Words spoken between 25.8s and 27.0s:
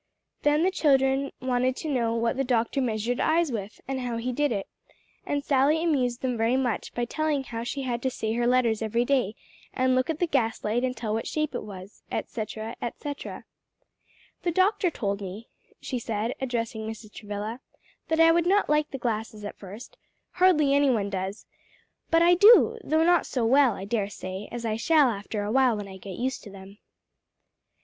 I get used to them."